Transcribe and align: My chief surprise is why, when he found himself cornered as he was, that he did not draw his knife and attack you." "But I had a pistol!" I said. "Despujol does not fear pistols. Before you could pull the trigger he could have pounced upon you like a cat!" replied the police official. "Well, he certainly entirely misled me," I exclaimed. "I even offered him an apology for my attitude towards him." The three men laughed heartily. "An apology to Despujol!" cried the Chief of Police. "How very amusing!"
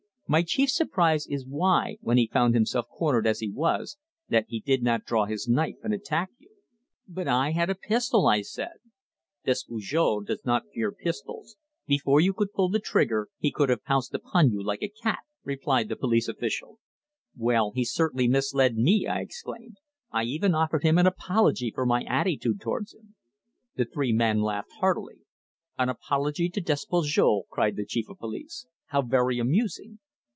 My 0.31 0.43
chief 0.43 0.69
surprise 0.69 1.27
is 1.27 1.45
why, 1.45 1.97
when 1.99 2.17
he 2.17 2.29
found 2.31 2.53
himself 2.53 2.85
cornered 2.87 3.27
as 3.27 3.41
he 3.41 3.51
was, 3.51 3.97
that 4.29 4.45
he 4.47 4.61
did 4.61 4.81
not 4.81 5.03
draw 5.03 5.25
his 5.25 5.45
knife 5.49 5.75
and 5.83 5.93
attack 5.93 6.29
you." 6.39 6.51
"But 7.05 7.27
I 7.27 7.51
had 7.51 7.69
a 7.69 7.75
pistol!" 7.75 8.27
I 8.27 8.41
said. 8.41 8.75
"Despujol 9.43 10.21
does 10.21 10.39
not 10.45 10.69
fear 10.73 10.93
pistols. 10.93 11.57
Before 11.85 12.21
you 12.21 12.31
could 12.33 12.53
pull 12.53 12.69
the 12.69 12.79
trigger 12.79 13.27
he 13.39 13.51
could 13.51 13.67
have 13.67 13.83
pounced 13.83 14.13
upon 14.13 14.51
you 14.51 14.63
like 14.63 14.81
a 14.81 14.87
cat!" 14.87 15.19
replied 15.43 15.89
the 15.89 15.97
police 15.97 16.29
official. 16.29 16.79
"Well, 17.35 17.71
he 17.75 17.83
certainly 17.83 18.23
entirely 18.23 18.37
misled 18.39 18.75
me," 18.77 19.05
I 19.07 19.19
exclaimed. 19.19 19.79
"I 20.11 20.23
even 20.23 20.55
offered 20.55 20.83
him 20.83 20.97
an 20.97 21.07
apology 21.07 21.71
for 21.75 21.85
my 21.85 22.03
attitude 22.05 22.61
towards 22.61 22.93
him." 22.93 23.15
The 23.75 23.83
three 23.83 24.13
men 24.13 24.39
laughed 24.39 24.71
heartily. 24.79 25.23
"An 25.77 25.89
apology 25.89 26.47
to 26.51 26.61
Despujol!" 26.61 27.47
cried 27.49 27.75
the 27.75 27.85
Chief 27.85 28.05
of 28.07 28.19
Police. 28.19 28.65
"How 28.85 29.01
very 29.01 29.37
amusing!" 29.37 29.99